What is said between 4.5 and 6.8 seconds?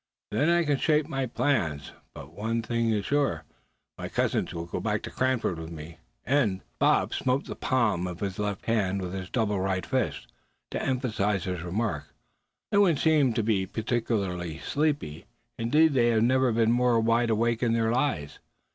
will go back to Cranford with me!" and